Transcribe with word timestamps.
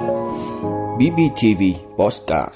BBTV 0.00 1.62
Postcard 1.96 2.54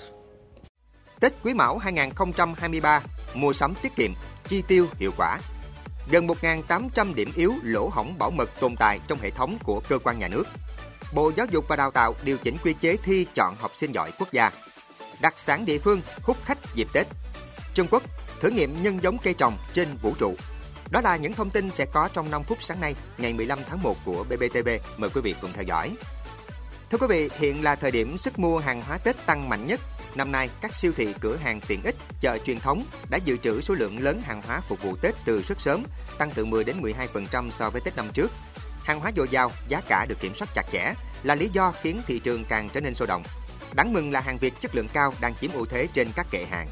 Tết 1.20 1.32
Quý 1.42 1.54
Mão 1.54 1.78
2023 1.78 3.02
mua 3.34 3.52
sắm 3.52 3.74
tiết 3.82 3.96
kiệm, 3.96 4.10
chi 4.48 4.62
tiêu 4.68 4.86
hiệu 4.98 5.12
quả. 5.16 5.38
Gần 6.10 6.26
1.800 6.26 7.14
điểm 7.14 7.32
yếu 7.36 7.52
lỗ 7.62 7.88
hỏng 7.88 8.18
bảo 8.18 8.30
mật 8.30 8.60
tồn 8.60 8.76
tại 8.78 9.00
trong 9.06 9.18
hệ 9.22 9.30
thống 9.30 9.58
của 9.64 9.80
cơ 9.88 9.98
quan 9.98 10.18
nhà 10.18 10.28
nước. 10.28 10.44
Bộ 11.14 11.32
Giáo 11.36 11.46
dục 11.50 11.64
và 11.68 11.76
Đào 11.76 11.90
tạo 11.90 12.14
điều 12.24 12.38
chỉnh 12.38 12.56
quy 12.64 12.72
chế 12.72 12.96
thi 12.96 13.26
chọn 13.34 13.56
học 13.58 13.70
sinh 13.74 13.92
giỏi 13.92 14.12
quốc 14.18 14.32
gia. 14.32 14.50
Đặc 15.20 15.38
sản 15.38 15.64
địa 15.66 15.78
phương 15.78 16.00
hút 16.22 16.36
khách 16.44 16.58
dịp 16.74 16.88
Tết. 16.94 17.06
Trung 17.74 17.86
Quốc 17.90 18.02
thử 18.40 18.50
nghiệm 18.50 18.82
nhân 18.82 18.98
giống 19.02 19.18
cây 19.18 19.34
trồng 19.34 19.58
trên 19.72 19.88
vũ 20.02 20.14
trụ. 20.18 20.34
Đó 20.90 21.00
là 21.00 21.16
những 21.16 21.32
thông 21.32 21.50
tin 21.50 21.70
sẽ 21.70 21.86
có 21.92 22.08
trong 22.12 22.30
5 22.30 22.42
phút 22.42 22.62
sáng 22.62 22.80
nay, 22.80 22.94
ngày 23.18 23.34
15 23.34 23.58
tháng 23.68 23.82
1 23.82 23.96
của 24.04 24.24
BBTV. 24.24 24.68
Mời 24.96 25.10
quý 25.14 25.20
vị 25.20 25.34
cùng 25.40 25.52
theo 25.52 25.64
dõi. 25.64 25.90
Thưa 26.94 27.06
quý 27.06 27.06
vị, 27.16 27.30
hiện 27.38 27.62
là 27.62 27.74
thời 27.74 27.90
điểm 27.90 28.18
sức 28.18 28.38
mua 28.38 28.58
hàng 28.58 28.82
hóa 28.82 28.98
Tết 28.98 29.26
tăng 29.26 29.48
mạnh 29.48 29.66
nhất. 29.66 29.80
Năm 30.14 30.32
nay, 30.32 30.48
các 30.60 30.74
siêu 30.74 30.92
thị, 30.96 31.14
cửa 31.20 31.36
hàng 31.36 31.60
tiện 31.68 31.82
ích, 31.82 31.94
chợ 32.20 32.38
truyền 32.44 32.60
thống 32.60 32.84
đã 33.10 33.18
dự 33.24 33.36
trữ 33.36 33.60
số 33.60 33.74
lượng 33.74 34.02
lớn 34.02 34.22
hàng 34.24 34.42
hóa 34.42 34.60
phục 34.60 34.82
vụ 34.82 34.96
Tết 34.96 35.14
từ 35.24 35.42
rất 35.42 35.60
sớm, 35.60 35.84
tăng 36.18 36.30
từ 36.34 36.44
10 36.44 36.64
đến 36.64 36.82
12% 36.82 37.50
so 37.50 37.70
với 37.70 37.80
Tết 37.80 37.96
năm 37.96 38.08
trước. 38.12 38.32
Hàng 38.84 39.00
hóa 39.00 39.12
dồi 39.16 39.28
dào, 39.28 39.52
giá 39.68 39.80
cả 39.88 40.06
được 40.08 40.20
kiểm 40.20 40.34
soát 40.34 40.48
chặt 40.54 40.62
chẽ 40.72 40.94
là 41.22 41.34
lý 41.34 41.48
do 41.52 41.72
khiến 41.82 42.02
thị 42.06 42.18
trường 42.18 42.44
càng 42.44 42.68
trở 42.68 42.80
nên 42.80 42.94
sôi 42.94 43.08
động. 43.08 43.22
Đáng 43.72 43.92
mừng 43.92 44.12
là 44.12 44.20
hàng 44.20 44.38
Việt 44.38 44.54
chất 44.60 44.74
lượng 44.74 44.88
cao 44.92 45.14
đang 45.20 45.34
chiếm 45.34 45.52
ưu 45.52 45.66
thế 45.66 45.88
trên 45.94 46.08
các 46.16 46.26
kệ 46.30 46.44
hàng. 46.50 46.68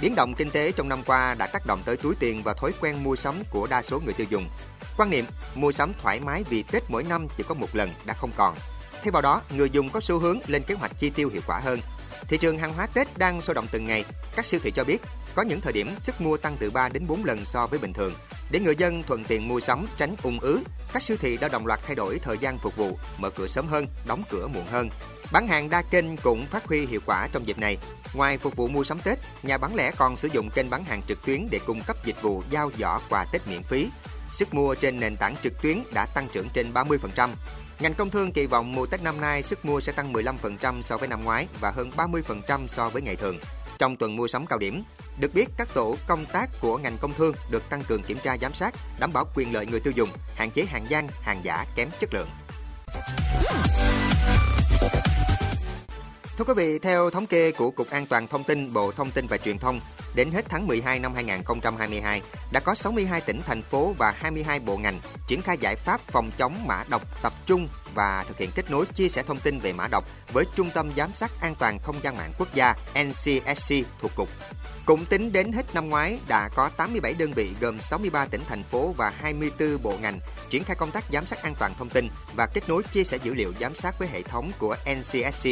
Biến 0.00 0.14
động 0.14 0.34
kinh 0.34 0.50
tế 0.50 0.72
trong 0.72 0.88
năm 0.88 1.02
qua 1.06 1.34
đã 1.34 1.46
tác 1.46 1.66
động 1.66 1.82
tới 1.84 1.96
túi 1.96 2.14
tiền 2.20 2.42
và 2.42 2.54
thói 2.54 2.72
quen 2.80 3.04
mua 3.04 3.16
sắm 3.16 3.42
của 3.50 3.66
đa 3.66 3.82
số 3.82 4.00
người 4.00 4.14
tiêu 4.14 4.26
dùng. 4.30 4.48
Quan 4.96 5.10
niệm 5.10 5.24
mua 5.54 5.72
sắm 5.72 5.92
thoải 6.02 6.20
mái 6.20 6.44
vì 6.50 6.62
Tết 6.62 6.82
mỗi 6.88 7.02
năm 7.02 7.26
chỉ 7.36 7.44
có 7.48 7.54
một 7.54 7.68
lần 7.72 7.90
đã 8.06 8.14
không 8.14 8.32
còn. 8.36 8.56
Thay 9.02 9.10
vào 9.10 9.22
đó, 9.22 9.42
người 9.50 9.70
dùng 9.70 9.90
có 9.90 10.00
xu 10.00 10.18
hướng 10.18 10.38
lên 10.46 10.62
kế 10.62 10.74
hoạch 10.74 10.98
chi 10.98 11.10
tiêu 11.10 11.28
hiệu 11.28 11.42
quả 11.46 11.60
hơn. 11.64 11.80
Thị 12.28 12.38
trường 12.38 12.58
hàng 12.58 12.72
hóa 12.72 12.86
Tết 12.86 13.18
đang 13.18 13.40
sôi 13.40 13.54
động 13.54 13.66
từng 13.72 13.84
ngày. 13.84 14.04
Các 14.36 14.44
siêu 14.44 14.60
thị 14.62 14.72
cho 14.74 14.84
biết 14.84 14.98
có 15.34 15.42
những 15.42 15.60
thời 15.60 15.72
điểm 15.72 15.94
sức 15.98 16.20
mua 16.20 16.36
tăng 16.36 16.56
từ 16.60 16.70
3 16.70 16.88
đến 16.88 17.06
4 17.06 17.24
lần 17.24 17.44
so 17.44 17.66
với 17.66 17.78
bình 17.78 17.92
thường. 17.92 18.14
Để 18.50 18.60
người 18.60 18.76
dân 18.76 19.02
thuận 19.02 19.24
tiện 19.24 19.48
mua 19.48 19.60
sắm, 19.60 19.86
tránh 19.96 20.16
ung 20.22 20.40
ứ, 20.40 20.62
các 20.92 21.02
siêu 21.02 21.16
thị 21.20 21.36
đã 21.36 21.48
đồng 21.48 21.66
loạt 21.66 21.80
thay 21.86 21.96
đổi 21.96 22.18
thời 22.18 22.38
gian 22.38 22.58
phục 22.58 22.76
vụ, 22.76 22.98
mở 23.18 23.30
cửa 23.30 23.46
sớm 23.46 23.66
hơn, 23.66 23.86
đóng 24.06 24.22
cửa 24.30 24.48
muộn 24.48 24.66
hơn. 24.66 24.88
Bán 25.32 25.46
hàng 25.48 25.70
đa 25.70 25.82
kênh 25.82 26.16
cũng 26.16 26.46
phát 26.46 26.64
huy 26.64 26.86
hiệu 26.86 27.00
quả 27.06 27.28
trong 27.32 27.48
dịp 27.48 27.58
này. 27.58 27.78
Ngoài 28.14 28.38
phục 28.38 28.56
vụ 28.56 28.68
mua 28.68 28.84
sắm 28.84 29.00
Tết, 29.04 29.18
nhà 29.42 29.58
bán 29.58 29.74
lẻ 29.74 29.92
còn 29.96 30.16
sử 30.16 30.28
dụng 30.32 30.50
kênh 30.50 30.70
bán 30.70 30.84
hàng 30.84 31.02
trực 31.08 31.26
tuyến 31.26 31.48
để 31.50 31.58
cung 31.66 31.82
cấp 31.86 31.96
dịch 32.04 32.22
vụ 32.22 32.42
giao 32.50 32.70
giỏ 32.78 33.00
quà 33.08 33.24
Tết 33.32 33.48
miễn 33.48 33.62
phí. 33.62 33.88
Sức 34.32 34.54
mua 34.54 34.74
trên 34.74 35.00
nền 35.00 35.16
tảng 35.16 35.36
trực 35.42 35.62
tuyến 35.62 35.82
đã 35.92 36.06
tăng 36.06 36.28
trưởng 36.32 36.48
trên 36.54 36.72
30%. 36.72 37.30
Ngành 37.80 37.94
công 37.94 38.10
thương 38.10 38.32
kỳ 38.32 38.46
vọng 38.46 38.72
mùa 38.72 38.86
Tết 38.86 39.02
năm 39.02 39.20
nay 39.20 39.42
sức 39.42 39.64
mua 39.64 39.80
sẽ 39.80 39.92
tăng 39.92 40.12
15% 40.12 40.82
so 40.82 40.96
với 40.96 41.08
năm 41.08 41.24
ngoái 41.24 41.46
và 41.60 41.70
hơn 41.70 41.90
30% 41.96 42.66
so 42.66 42.88
với 42.88 43.02
ngày 43.02 43.16
thường. 43.16 43.38
Trong 43.78 43.96
tuần 43.96 44.16
mua 44.16 44.28
sắm 44.28 44.46
cao 44.46 44.58
điểm, 44.58 44.82
được 45.20 45.34
biết 45.34 45.46
các 45.56 45.68
tổ 45.74 45.96
công 46.06 46.26
tác 46.26 46.50
của 46.60 46.78
ngành 46.78 46.98
công 46.98 47.12
thương 47.12 47.34
được 47.50 47.70
tăng 47.70 47.82
cường 47.82 48.02
kiểm 48.02 48.18
tra 48.22 48.36
giám 48.36 48.54
sát, 48.54 48.74
đảm 48.98 49.12
bảo 49.12 49.24
quyền 49.34 49.52
lợi 49.52 49.66
người 49.66 49.80
tiêu 49.80 49.92
dùng, 49.96 50.08
hạn 50.34 50.50
chế 50.50 50.64
hàng 50.64 50.86
gian, 50.88 51.08
hàng 51.22 51.40
giả 51.44 51.64
kém 51.76 51.88
chất 52.00 52.14
lượng. 52.14 52.28
Thưa 56.36 56.44
quý 56.44 56.54
vị, 56.56 56.78
theo 56.78 57.10
thống 57.10 57.26
kê 57.26 57.52
của 57.52 57.70
Cục 57.70 57.90
An 57.90 58.06
toàn 58.06 58.26
Thông 58.26 58.44
tin 58.44 58.72
Bộ 58.72 58.92
Thông 58.92 59.10
tin 59.10 59.26
và 59.26 59.36
Truyền 59.36 59.58
thông, 59.58 59.80
đến 60.14 60.30
hết 60.30 60.44
tháng 60.48 60.66
12 60.66 60.98
năm 60.98 61.14
2022, 61.14 62.22
đã 62.52 62.60
có 62.60 62.74
62 62.74 63.20
tỉnh, 63.20 63.40
thành 63.46 63.62
phố 63.62 63.94
và 63.98 64.10
22 64.10 64.60
bộ 64.60 64.76
ngành 64.76 65.00
triển 65.26 65.42
khai 65.42 65.56
giải 65.60 65.76
pháp 65.76 66.00
phòng 66.00 66.30
chống 66.38 66.66
mã 66.66 66.84
độc 66.88 67.22
tập 67.22 67.32
trung 67.46 67.68
và 67.94 68.24
thực 68.28 68.38
hiện 68.38 68.50
kết 68.54 68.70
nối 68.70 68.86
chia 68.86 69.08
sẻ 69.08 69.22
thông 69.22 69.40
tin 69.40 69.58
về 69.58 69.72
mã 69.72 69.88
độc 69.88 70.04
với 70.32 70.44
Trung 70.56 70.70
tâm 70.74 70.90
Giám 70.96 71.14
sát 71.14 71.30
An 71.40 71.54
toàn 71.58 71.78
Không 71.78 71.96
gian 72.02 72.16
mạng 72.16 72.32
quốc 72.38 72.54
gia 72.54 72.74
NCSC 73.04 73.74
thuộc 74.00 74.10
Cục. 74.16 74.28
Cũng 74.86 75.04
tính 75.04 75.32
đến 75.32 75.52
hết 75.52 75.74
năm 75.74 75.90
ngoái, 75.90 76.18
đã 76.28 76.48
có 76.54 76.70
87 76.76 77.14
đơn 77.18 77.32
vị 77.32 77.50
gồm 77.60 77.80
63 77.80 78.24
tỉnh, 78.24 78.42
thành 78.48 78.62
phố 78.62 78.94
và 78.96 79.10
24 79.10 79.82
bộ 79.82 79.94
ngành 80.02 80.20
triển 80.50 80.64
khai 80.64 80.76
công 80.76 80.90
tác 80.90 81.04
giám 81.12 81.26
sát 81.26 81.42
an 81.42 81.54
toàn 81.58 81.72
thông 81.78 81.88
tin 81.88 82.08
và 82.36 82.46
kết 82.46 82.68
nối 82.68 82.82
chia 82.82 83.04
sẻ 83.04 83.18
dữ 83.22 83.34
liệu 83.34 83.52
giám 83.60 83.74
sát 83.74 83.98
với 83.98 84.08
hệ 84.08 84.22
thống 84.22 84.50
của 84.58 84.76
NCSC 84.96 85.48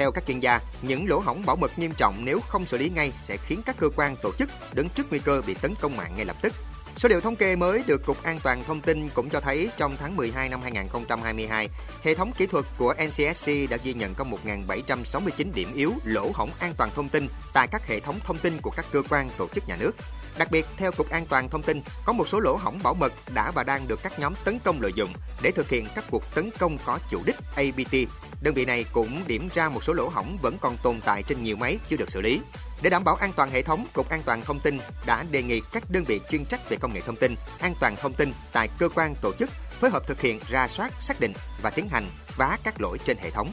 theo 0.00 0.12
các 0.12 0.26
chuyên 0.26 0.40
gia, 0.40 0.60
những 0.82 1.08
lỗ 1.08 1.18
hổng 1.18 1.46
bảo 1.46 1.56
mật 1.56 1.78
nghiêm 1.78 1.92
trọng 1.96 2.24
nếu 2.24 2.40
không 2.48 2.66
xử 2.66 2.78
lý 2.78 2.88
ngay 2.88 3.12
sẽ 3.22 3.36
khiến 3.36 3.60
các 3.66 3.76
cơ 3.78 3.88
quan 3.96 4.16
tổ 4.22 4.32
chức 4.38 4.50
đứng 4.72 4.88
trước 4.88 5.06
nguy 5.10 5.18
cơ 5.18 5.42
bị 5.46 5.54
tấn 5.54 5.74
công 5.80 5.96
mạng 5.96 6.12
ngay 6.16 6.24
lập 6.24 6.36
tức. 6.42 6.52
Số 6.96 7.08
liệu 7.08 7.20
thống 7.20 7.36
kê 7.36 7.56
mới 7.56 7.82
được 7.86 8.06
Cục 8.06 8.22
An 8.22 8.40
toàn 8.42 8.64
Thông 8.64 8.80
tin 8.80 9.08
cũng 9.08 9.30
cho 9.30 9.40
thấy 9.40 9.70
trong 9.76 9.96
tháng 9.96 10.16
12 10.16 10.48
năm 10.48 10.60
2022, 10.62 11.68
hệ 12.02 12.14
thống 12.14 12.32
kỹ 12.32 12.46
thuật 12.46 12.64
của 12.78 12.94
NCSC 13.06 13.50
đã 13.70 13.76
ghi 13.84 13.94
nhận 13.94 14.14
có 14.14 14.24
1.769 14.44 15.52
điểm 15.54 15.72
yếu 15.74 15.92
lỗ 16.04 16.30
hổng 16.34 16.50
an 16.58 16.74
toàn 16.76 16.90
thông 16.94 17.08
tin 17.08 17.28
tại 17.54 17.68
các 17.70 17.86
hệ 17.86 18.00
thống 18.00 18.18
thông 18.24 18.38
tin 18.38 18.60
của 18.62 18.70
các 18.70 18.86
cơ 18.92 19.02
quan 19.10 19.30
tổ 19.38 19.48
chức 19.48 19.68
nhà 19.68 19.76
nước. 19.76 19.92
Đặc 20.38 20.50
biệt, 20.50 20.66
theo 20.76 20.92
Cục 20.92 21.10
An 21.10 21.26
toàn 21.26 21.48
Thông 21.48 21.62
tin, 21.62 21.82
có 22.04 22.12
một 22.12 22.28
số 22.28 22.40
lỗ 22.40 22.56
hổng 22.56 22.82
bảo 22.82 22.94
mật 22.94 23.12
đã 23.34 23.50
và 23.50 23.64
đang 23.64 23.88
được 23.88 24.02
các 24.02 24.18
nhóm 24.18 24.34
tấn 24.44 24.58
công 24.64 24.80
lợi 24.80 24.92
dụng 24.94 25.12
để 25.42 25.50
thực 25.50 25.68
hiện 25.68 25.86
các 25.94 26.04
cuộc 26.10 26.34
tấn 26.34 26.50
công 26.58 26.78
có 26.84 26.98
chủ 27.10 27.22
đích 27.26 27.36
APT. 27.56 27.94
Đơn 28.40 28.54
vị 28.54 28.64
này 28.64 28.84
cũng 28.92 29.22
điểm 29.26 29.48
ra 29.54 29.68
một 29.68 29.84
số 29.84 29.92
lỗ 29.92 30.08
hổng 30.08 30.38
vẫn 30.42 30.58
còn 30.60 30.76
tồn 30.82 31.00
tại 31.04 31.22
trên 31.22 31.42
nhiều 31.42 31.56
máy 31.56 31.78
chưa 31.88 31.96
được 31.96 32.10
xử 32.10 32.20
lý. 32.20 32.40
Để 32.82 32.90
đảm 32.90 33.04
bảo 33.04 33.14
an 33.14 33.32
toàn 33.36 33.50
hệ 33.50 33.62
thống, 33.62 33.86
Cục 33.92 34.08
An 34.08 34.22
toàn 34.26 34.42
Thông 34.42 34.60
tin 34.60 34.78
đã 35.06 35.24
đề 35.30 35.42
nghị 35.42 35.60
các 35.72 35.90
đơn 35.90 36.04
vị 36.04 36.20
chuyên 36.30 36.44
trách 36.44 36.70
về 36.70 36.76
công 36.80 36.94
nghệ 36.94 37.00
thông 37.00 37.16
tin, 37.16 37.34
an 37.58 37.74
toàn 37.80 37.96
thông 37.96 38.12
tin 38.12 38.32
tại 38.52 38.68
cơ 38.78 38.88
quan 38.88 39.14
tổ 39.22 39.32
chức 39.38 39.50
phối 39.50 39.90
hợp 39.90 40.06
thực 40.06 40.20
hiện 40.20 40.40
ra 40.48 40.68
soát, 40.68 40.92
xác 41.00 41.20
định 41.20 41.32
và 41.62 41.70
tiến 41.70 41.88
hành 41.88 42.06
vá 42.36 42.58
các 42.64 42.80
lỗi 42.80 42.98
trên 43.04 43.16
hệ 43.16 43.30
thống. 43.30 43.52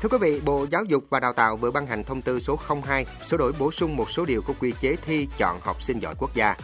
Thưa 0.00 0.08
quý 0.08 0.18
vị, 0.20 0.40
Bộ 0.40 0.66
Giáo 0.70 0.84
dục 0.84 1.04
và 1.10 1.20
Đào 1.20 1.32
tạo 1.32 1.56
vừa 1.56 1.70
ban 1.70 1.86
hành 1.86 2.04
thông 2.04 2.22
tư 2.22 2.40
số 2.40 2.58
02 2.86 3.06
sửa 3.24 3.36
đổi 3.36 3.52
bổ 3.52 3.70
sung 3.70 3.96
một 3.96 4.10
số 4.10 4.24
điều 4.24 4.42
của 4.42 4.54
quy 4.60 4.72
chế 4.80 4.96
thi 5.06 5.28
chọn 5.38 5.60
học 5.62 5.82
sinh 5.82 5.98
giỏi 5.98 6.14
quốc 6.18 6.34
gia. 6.34 6.54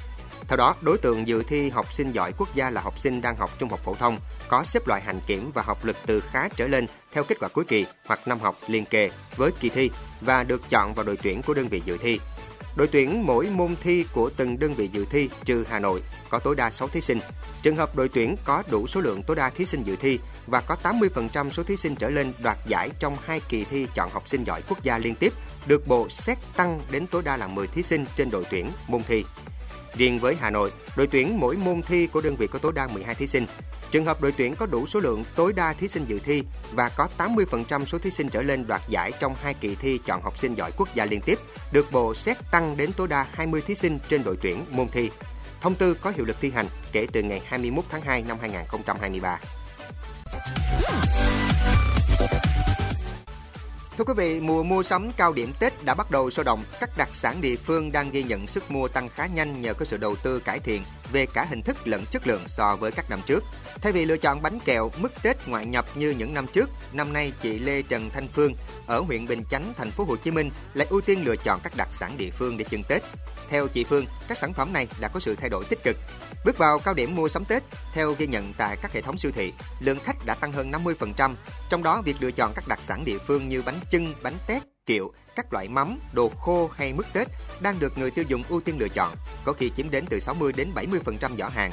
Theo 0.48 0.56
đó, 0.56 0.76
đối 0.80 0.98
tượng 0.98 1.28
dự 1.28 1.42
thi 1.42 1.70
học 1.70 1.92
sinh 1.92 2.12
giỏi 2.12 2.32
quốc 2.38 2.54
gia 2.54 2.70
là 2.70 2.80
học 2.80 2.98
sinh 2.98 3.20
đang 3.20 3.36
học 3.36 3.50
trung 3.58 3.68
học 3.68 3.80
phổ 3.84 3.94
thông, 3.94 4.18
có 4.48 4.64
xếp 4.64 4.86
loại 4.86 5.00
hành 5.00 5.20
kiểm 5.26 5.50
và 5.54 5.62
học 5.62 5.84
lực 5.84 5.96
từ 6.06 6.20
khá 6.20 6.48
trở 6.48 6.66
lên 6.66 6.86
theo 7.12 7.24
kết 7.24 7.38
quả 7.40 7.48
cuối 7.48 7.64
kỳ 7.64 7.86
hoặc 8.06 8.28
năm 8.28 8.40
học 8.40 8.56
liên 8.66 8.84
kề 8.84 9.10
với 9.36 9.50
kỳ 9.60 9.68
thi 9.68 9.90
và 10.20 10.44
được 10.44 10.62
chọn 10.70 10.94
vào 10.94 11.06
đội 11.06 11.16
tuyển 11.22 11.42
của 11.42 11.54
đơn 11.54 11.68
vị 11.68 11.82
dự 11.84 11.98
thi. 11.98 12.20
Đội 12.76 12.88
tuyển 12.88 13.26
mỗi 13.26 13.46
môn 13.46 13.76
thi 13.82 14.04
của 14.12 14.30
từng 14.36 14.58
đơn 14.58 14.74
vị 14.74 14.88
dự 14.92 15.04
thi 15.10 15.30
trừ 15.44 15.64
Hà 15.70 15.78
Nội 15.78 16.02
có 16.28 16.38
tối 16.38 16.54
đa 16.54 16.70
6 16.70 16.88
thí 16.88 17.00
sinh. 17.00 17.20
Trường 17.62 17.76
hợp 17.76 17.96
đội 17.96 18.08
tuyển 18.08 18.36
có 18.44 18.62
đủ 18.70 18.86
số 18.86 19.00
lượng 19.00 19.22
tối 19.22 19.36
đa 19.36 19.50
thí 19.50 19.64
sinh 19.64 19.82
dự 19.82 19.96
thi 19.96 20.18
và 20.46 20.60
có 20.60 20.76
80% 20.82 21.50
số 21.50 21.62
thí 21.62 21.76
sinh 21.76 21.96
trở 21.96 22.10
lên 22.10 22.32
đoạt 22.42 22.58
giải 22.66 22.90
trong 22.98 23.16
hai 23.24 23.40
kỳ 23.48 23.64
thi 23.64 23.86
chọn 23.94 24.10
học 24.10 24.28
sinh 24.28 24.44
giỏi 24.44 24.62
quốc 24.68 24.82
gia 24.82 24.98
liên 24.98 25.14
tiếp, 25.14 25.32
được 25.66 25.86
Bộ 25.86 26.08
xét 26.08 26.38
tăng 26.56 26.80
đến 26.90 27.06
tối 27.06 27.22
đa 27.22 27.36
là 27.36 27.48
10 27.48 27.66
thí 27.66 27.82
sinh 27.82 28.04
trên 28.16 28.30
đội 28.30 28.44
tuyển 28.50 28.70
môn 28.88 29.02
thi. 29.02 29.24
Riêng 29.94 30.18
với 30.18 30.36
Hà 30.40 30.50
Nội, 30.50 30.72
đội 30.96 31.06
tuyển 31.06 31.40
mỗi 31.40 31.56
môn 31.56 31.82
thi 31.82 32.06
của 32.06 32.20
đơn 32.20 32.36
vị 32.36 32.46
có 32.46 32.58
tối 32.58 32.72
đa 32.74 32.86
12 32.86 33.14
thí 33.14 33.26
sinh. 33.26 33.46
Trường 33.90 34.04
hợp 34.04 34.20
đội 34.20 34.32
tuyển 34.32 34.54
có 34.54 34.66
đủ 34.66 34.86
số 34.86 35.00
lượng 35.00 35.24
tối 35.36 35.52
đa 35.52 35.72
thí 35.72 35.88
sinh 35.88 36.04
dự 36.04 36.18
thi 36.18 36.42
và 36.72 36.88
có 36.88 37.08
80% 37.18 37.84
số 37.84 37.98
thí 37.98 38.10
sinh 38.10 38.28
trở 38.28 38.42
lên 38.42 38.66
đoạt 38.66 38.82
giải 38.88 39.12
trong 39.20 39.34
hai 39.42 39.54
kỳ 39.54 39.74
thi 39.74 39.98
chọn 40.04 40.22
học 40.22 40.38
sinh 40.38 40.54
giỏi 40.54 40.72
quốc 40.76 40.88
gia 40.94 41.04
liên 41.04 41.20
tiếp, 41.20 41.38
được 41.72 41.92
Bộ 41.92 42.14
xét 42.14 42.36
tăng 42.50 42.76
đến 42.76 42.92
tối 42.92 43.08
đa 43.08 43.26
20 43.32 43.62
thí 43.66 43.74
sinh 43.74 43.98
trên 44.08 44.24
đội 44.24 44.36
tuyển 44.42 44.64
môn 44.70 44.88
thi. 44.88 45.10
Thông 45.60 45.74
tư 45.74 45.94
có 45.94 46.10
hiệu 46.16 46.24
lực 46.24 46.36
thi 46.40 46.50
hành 46.50 46.66
kể 46.92 47.06
từ 47.12 47.22
ngày 47.22 47.42
21 47.46 47.84
tháng 47.90 48.02
2 48.02 48.22
năm 48.22 48.36
2023. 48.40 49.40
Thưa 53.98 54.04
quý 54.04 54.14
vị, 54.16 54.40
mùa 54.40 54.62
mua 54.62 54.82
sắm 54.82 55.12
cao 55.16 55.32
điểm 55.32 55.52
Tết 55.60 55.84
đã 55.84 55.94
bắt 55.94 56.10
đầu 56.10 56.30
sôi 56.30 56.44
động. 56.44 56.62
Các 56.80 56.96
đặc 56.96 57.08
sản 57.12 57.40
địa 57.40 57.56
phương 57.56 57.92
đang 57.92 58.10
ghi 58.10 58.22
nhận 58.22 58.46
sức 58.46 58.70
mua 58.70 58.88
tăng 58.88 59.08
khá 59.08 59.26
nhanh 59.26 59.62
nhờ 59.62 59.74
có 59.74 59.84
sự 59.84 59.96
đầu 59.96 60.16
tư 60.16 60.40
cải 60.40 60.58
thiện 60.58 60.82
về 61.12 61.26
cả 61.26 61.46
hình 61.50 61.62
thức 61.62 61.76
lẫn 61.84 62.04
chất 62.10 62.26
lượng 62.26 62.42
so 62.46 62.76
với 62.76 62.92
các 62.92 63.10
năm 63.10 63.20
trước. 63.26 63.44
Thay 63.82 63.92
vì 63.92 64.04
lựa 64.04 64.16
chọn 64.16 64.42
bánh 64.42 64.60
kẹo 64.60 64.90
mức 64.98 65.12
Tết 65.22 65.48
ngoại 65.48 65.66
nhập 65.66 65.86
như 65.94 66.10
những 66.10 66.34
năm 66.34 66.46
trước, 66.52 66.70
năm 66.92 67.12
nay 67.12 67.32
chị 67.42 67.58
Lê 67.58 67.82
Trần 67.82 68.10
Thanh 68.10 68.28
Phương 68.28 68.54
ở 68.86 69.00
huyện 69.00 69.26
Bình 69.26 69.42
Chánh, 69.50 69.72
thành 69.76 69.90
phố 69.90 70.04
Hồ 70.04 70.16
Chí 70.16 70.30
Minh 70.30 70.50
lại 70.74 70.86
ưu 70.90 71.00
tiên 71.00 71.24
lựa 71.24 71.36
chọn 71.36 71.60
các 71.62 71.76
đặc 71.76 71.88
sản 71.92 72.18
địa 72.18 72.30
phương 72.30 72.56
để 72.56 72.64
chưng 72.70 72.82
Tết. 72.88 73.02
Theo 73.48 73.68
chị 73.68 73.84
Phương, 73.84 74.06
các 74.28 74.38
sản 74.38 74.52
phẩm 74.52 74.72
này 74.72 74.86
đã 75.00 75.08
có 75.08 75.20
sự 75.20 75.34
thay 75.34 75.48
đổi 75.48 75.64
tích 75.64 75.84
cực. 75.84 75.96
Bước 76.44 76.58
vào 76.58 76.78
cao 76.78 76.94
điểm 76.94 77.16
mua 77.16 77.28
sắm 77.28 77.44
Tết, 77.44 77.62
theo 77.94 78.14
ghi 78.18 78.26
nhận 78.26 78.52
tại 78.58 78.76
các 78.82 78.92
hệ 78.92 79.02
thống 79.02 79.18
siêu 79.18 79.32
thị, 79.34 79.52
lượng 79.80 79.98
khách 80.04 80.26
đã 80.26 80.34
tăng 80.34 80.52
hơn 80.52 80.70
50%, 80.70 81.34
trong 81.70 81.82
đó 81.82 82.02
việc 82.04 82.16
lựa 82.20 82.30
chọn 82.30 82.52
các 82.54 82.68
đặc 82.68 82.78
sản 82.82 83.04
địa 83.04 83.18
phương 83.18 83.48
như 83.48 83.62
bánh 83.62 83.80
chưng, 83.90 84.14
bánh 84.22 84.36
tét, 84.46 84.62
kiệu, 84.86 85.12
các 85.36 85.52
loại 85.52 85.68
mắm, 85.68 86.00
đồ 86.12 86.28
khô 86.28 86.70
hay 86.76 86.92
mứt 86.92 87.06
Tết 87.12 87.28
đang 87.60 87.78
được 87.78 87.98
người 87.98 88.10
tiêu 88.10 88.24
dùng 88.28 88.42
ưu 88.48 88.60
tiên 88.60 88.78
lựa 88.78 88.88
chọn, 88.88 89.14
có 89.48 89.54
khi 89.54 89.70
chiếm 89.76 89.90
đến 89.90 90.04
từ 90.10 90.20
60 90.20 90.52
đến 90.52 90.72
70% 90.74 91.36
giỏ 91.36 91.48
hàng. 91.48 91.72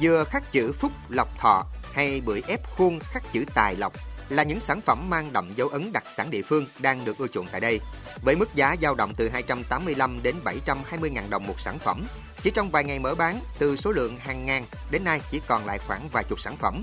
Dừa 0.00 0.24
khắc 0.30 0.52
chữ 0.52 0.72
phúc 0.72 0.92
lộc 1.08 1.38
thọ 1.38 1.66
hay 1.92 2.20
bưởi 2.20 2.42
ép 2.48 2.70
khuôn 2.76 2.98
khắc 3.00 3.32
chữ 3.32 3.44
tài 3.54 3.76
lộc 3.76 3.92
là 4.28 4.42
những 4.42 4.60
sản 4.60 4.80
phẩm 4.80 5.10
mang 5.10 5.32
đậm 5.32 5.54
dấu 5.56 5.68
ấn 5.68 5.92
đặc 5.92 6.04
sản 6.16 6.30
địa 6.30 6.42
phương 6.42 6.66
đang 6.78 7.04
được 7.04 7.18
ưa 7.18 7.26
chuộng 7.26 7.46
tại 7.52 7.60
đây. 7.60 7.80
Với 8.22 8.36
mức 8.36 8.54
giá 8.54 8.76
dao 8.82 8.94
động 8.94 9.14
từ 9.16 9.28
285 9.28 10.20
đến 10.22 10.36
720 10.44 11.10
ngàn 11.10 11.30
đồng 11.30 11.46
một 11.46 11.60
sản 11.60 11.78
phẩm, 11.78 12.06
chỉ 12.42 12.50
trong 12.50 12.70
vài 12.70 12.84
ngày 12.84 12.98
mở 12.98 13.14
bán, 13.14 13.40
từ 13.58 13.76
số 13.76 13.90
lượng 13.90 14.16
hàng 14.16 14.46
ngàn 14.46 14.64
đến 14.90 15.04
nay 15.04 15.20
chỉ 15.30 15.40
còn 15.46 15.66
lại 15.66 15.78
khoảng 15.86 16.08
vài 16.12 16.24
chục 16.28 16.40
sản 16.40 16.56
phẩm. 16.56 16.82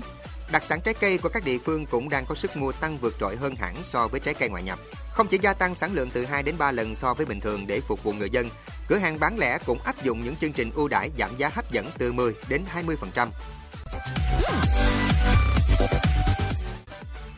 Đặc 0.52 0.64
sản 0.64 0.80
trái 0.80 0.94
cây 0.94 1.18
của 1.18 1.28
các 1.28 1.44
địa 1.44 1.58
phương 1.58 1.86
cũng 1.86 2.08
đang 2.08 2.24
có 2.28 2.34
sức 2.34 2.56
mua 2.56 2.72
tăng 2.72 2.98
vượt 2.98 3.14
trội 3.20 3.36
hơn 3.36 3.56
hẳn 3.56 3.74
so 3.82 4.08
với 4.08 4.20
trái 4.20 4.34
cây 4.34 4.48
ngoại 4.48 4.62
nhập. 4.62 4.78
Không 5.14 5.28
chỉ 5.28 5.38
gia 5.42 5.54
tăng 5.54 5.74
sản 5.74 5.94
lượng 5.94 6.10
từ 6.12 6.24
2 6.24 6.42
đến 6.42 6.54
3 6.58 6.72
lần 6.72 6.94
so 6.94 7.14
với 7.14 7.26
bình 7.26 7.40
thường 7.40 7.66
để 7.66 7.80
phục 7.80 8.02
vụ 8.02 8.12
người 8.12 8.30
dân, 8.30 8.48
cửa 8.88 8.96
hàng 8.96 9.20
bán 9.20 9.38
lẻ 9.38 9.58
cũng 9.66 9.78
áp 9.84 10.02
dụng 10.02 10.24
những 10.24 10.36
chương 10.36 10.52
trình 10.52 10.70
ưu 10.74 10.88
đãi 10.88 11.10
giảm 11.18 11.30
giá 11.36 11.50
hấp 11.54 11.70
dẫn 11.70 11.90
từ 11.98 12.12
10 12.12 12.34
đến 12.48 12.64
20%. 12.74 13.28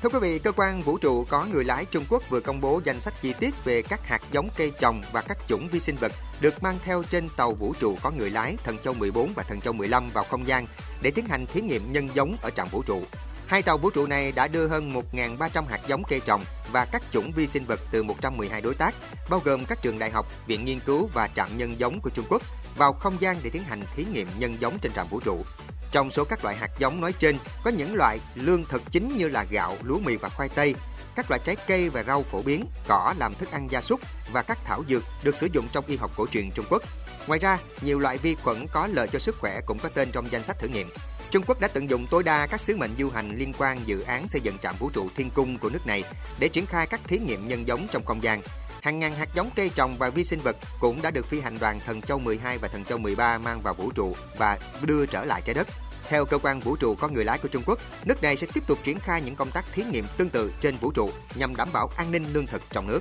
Thưa 0.03 0.09
quý 0.09 0.19
vị, 0.19 0.39
cơ 0.39 0.53
quan 0.53 0.81
vũ 0.81 0.99
trụ 0.99 1.25
có 1.25 1.45
người 1.45 1.65
lái 1.65 1.85
Trung 1.85 2.05
Quốc 2.09 2.23
vừa 2.31 2.41
công 2.41 2.61
bố 2.61 2.81
danh 2.85 3.01
sách 3.01 3.15
chi 3.23 3.35
tiết 3.41 3.65
về 3.65 3.83
các 3.83 4.07
hạt 4.07 4.21
giống 4.33 4.49
cây 4.57 4.73
trồng 4.81 5.03
và 5.13 5.23
các 5.23 5.39
chủng 5.49 5.69
vi 5.69 5.81
sinh 5.81 5.97
vật 5.97 6.13
được 6.41 6.63
mang 6.63 6.79
theo 6.85 7.03
trên 7.11 7.29
tàu 7.37 7.55
vũ 7.55 7.75
trụ 7.81 7.99
có 8.03 8.11
người 8.11 8.31
lái 8.31 8.57
Thần 8.65 8.79
Châu 8.79 8.95
14 8.95 9.33
và 9.37 9.43
Thần 9.43 9.61
Châu 9.61 9.73
15 9.73 10.09
vào 10.15 10.25
không 10.25 10.47
gian 10.47 10.67
để 11.03 11.11
tiến 11.11 11.27
hành 11.27 11.47
thí 11.47 11.61
nghiệm 11.61 11.93
nhân 11.93 12.09
giống 12.15 12.37
ở 12.43 12.51
trạm 12.51 12.69
vũ 12.69 12.83
trụ. 12.83 13.03
Hai 13.47 13.63
tàu 13.63 13.79
vũ 13.79 13.91
trụ 13.91 14.07
này 14.07 14.33
đã 14.33 14.49
đưa 14.49 14.67
hơn 14.67 14.95
1.300 15.13 15.65
hạt 15.67 15.81
giống 15.87 16.03
cây 16.05 16.21
trồng 16.21 16.45
và 16.73 16.85
các 16.85 17.03
chủng 17.11 17.33
vi 17.33 17.47
sinh 17.47 17.65
vật 17.65 17.81
từ 17.91 18.03
112 18.03 18.61
đối 18.61 18.75
tác, 18.75 18.95
bao 19.31 19.41
gồm 19.45 19.65
các 19.65 19.83
trường 19.83 19.99
đại 19.99 20.11
học, 20.11 20.27
viện 20.47 20.65
nghiên 20.65 20.81
cứu 20.81 21.09
và 21.15 21.29
trạm 21.37 21.57
nhân 21.57 21.75
giống 21.79 22.01
của 22.01 22.11
Trung 22.11 22.27
Quốc 22.29 22.43
vào 22.77 22.93
không 22.93 23.17
gian 23.21 23.37
để 23.43 23.51
tiến 23.51 23.63
hành 23.63 23.83
thí 23.97 24.05
nghiệm 24.05 24.29
nhân 24.39 24.57
giống 24.61 24.79
trên 24.79 24.93
trạm 24.93 25.09
vũ 25.09 25.21
trụ. 25.21 25.45
Trong 25.93 26.11
số 26.11 26.25
các 26.25 26.45
loại 26.45 26.57
hạt 26.57 26.71
giống 26.79 27.01
nói 27.01 27.13
trên, 27.13 27.39
có 27.65 27.71
những 27.71 27.95
loại 27.95 28.19
lương 28.35 28.65
thực 28.65 28.83
chính 28.91 29.17
như 29.17 29.29
là 29.29 29.45
gạo, 29.51 29.77
lúa 29.83 29.99
mì 29.99 30.17
và 30.17 30.29
khoai 30.29 30.49
tây, 30.49 30.75
các 31.17 31.31
loại 31.31 31.41
trái 31.45 31.57
cây 31.67 31.91
và 31.91 32.03
rau 32.03 32.23
phổ 32.23 32.43
biến, 32.43 32.67
cỏ 32.89 33.15
làm 33.19 33.35
thức 33.35 33.53
ăn 33.53 33.69
gia 33.71 33.81
súc 33.81 34.01
và 34.33 34.43
các 34.43 34.59
thảo 34.65 34.83
dược 34.89 35.03
được 35.23 35.35
sử 35.35 35.49
dụng 35.53 35.69
trong 35.73 35.85
y 35.87 35.97
học 35.97 36.11
cổ 36.17 36.27
truyền 36.27 36.51
Trung 36.55 36.67
Quốc. 36.71 36.83
Ngoài 37.27 37.41
ra, 37.41 37.59
nhiều 37.81 37.99
loại 37.99 38.19
vi 38.19 38.35
khuẩn 38.35 38.67
có 38.73 38.87
lợi 38.87 39.09
cho 39.13 39.19
sức 39.19 39.37
khỏe 39.39 39.61
cũng 39.67 39.79
có 39.79 39.89
tên 39.89 40.11
trong 40.13 40.33
danh 40.33 40.45
sách 40.45 40.59
thử 40.59 40.69
nghiệm. 40.69 40.89
Trung 41.31 41.43
Quốc 41.47 41.61
đã 41.61 41.69
tận 41.69 41.91
dụng 41.91 42.07
tối 42.11 42.23
đa 42.23 42.47
các 42.47 42.61
sứ 42.61 42.77
mệnh 42.77 42.91
du 42.99 43.11
hành 43.11 43.37
liên 43.37 43.53
quan 43.59 43.79
dự 43.87 44.01
án 44.01 44.29
xây 44.29 44.41
dựng 44.41 44.59
trạm 44.59 44.75
vũ 44.79 44.91
trụ 44.91 45.09
thiên 45.17 45.31
cung 45.31 45.59
của 45.59 45.71
nước 45.71 45.87
này 45.87 46.05
để 46.39 46.49
triển 46.49 46.67
khai 46.67 46.87
các 46.87 47.01
thí 47.05 47.19
nghiệm 47.19 47.45
nhân 47.45 47.69
giống 47.69 47.87
trong 47.93 48.05
không 48.05 48.23
gian. 48.23 48.43
Hàng 48.83 48.99
ngàn 48.99 49.15
hạt 49.15 49.29
giống 49.35 49.51
cây 49.57 49.71
trồng 49.75 49.97
và 49.99 50.11
vi 50.11 50.25
sinh 50.25 50.41
vật 50.41 50.57
cũng 50.81 51.03
đã 51.03 51.11
được 51.11 51.27
phi 51.27 51.41
hành 51.41 51.59
đoàn 51.59 51.81
Thần 51.81 52.03
Châu 52.03 52.19
12 52.19 52.59
và 52.59 52.69
Thần 52.69 52.85
Châu 52.85 52.99
13 52.99 53.39
mang 53.39 53.61
vào 53.61 53.75
vũ 53.75 53.91
trụ 53.91 54.17
và 54.39 54.59
đưa 54.83 55.07
trở 55.07 55.25
lại 55.25 55.43
trái 55.45 55.55
đất. 55.55 55.69
Theo 56.09 56.25
cơ 56.25 56.39
quan 56.39 56.61
vũ 56.61 56.77
trụ 56.77 56.95
có 56.95 57.09
người 57.09 57.25
lái 57.25 57.39
của 57.39 57.49
Trung 57.49 57.63
Quốc, 57.67 57.79
nước 58.05 58.23
này 58.23 58.37
sẽ 58.37 58.47
tiếp 58.55 58.67
tục 58.67 58.79
triển 58.85 59.01
khai 59.01 59.23
những 59.23 59.37
công 59.37 59.51
tác 59.51 59.65
thí 59.73 59.85
nghiệm 59.85 60.05
tương 60.17 60.31
tự 60.31 60.53
trên 60.61 60.77
vũ 60.77 60.93
trụ 60.93 61.11
nhằm 61.35 61.57
đảm 61.57 61.69
bảo 61.73 61.91
an 61.97 62.13
ninh 62.13 62.33
lương 62.33 62.47
thực 62.47 62.63
trong 62.71 62.89
nước. 62.89 63.01